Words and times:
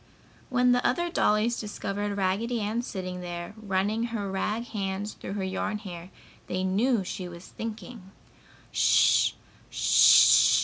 When 0.49 0.71
the 0.71 0.83
other 0.83 1.11
dollies 1.11 1.59
discovered 1.59 2.17
Raggedy 2.17 2.59
Ann 2.59 2.81
sitting 2.81 3.21
there, 3.21 3.53
running 3.55 4.05
her 4.05 4.31
rag 4.31 4.63
hands 4.65 5.13
through 5.13 5.33
her 5.33 5.43
yarn 5.43 5.77
hair, 5.77 6.09
they 6.47 6.63
knew 6.63 7.03
she 7.03 7.29
was 7.29 7.45
thinking. 7.49 8.09